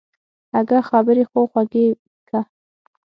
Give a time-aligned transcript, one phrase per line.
[0.59, 1.85] اگه خبرې خو خوږې
[2.29, 2.39] که.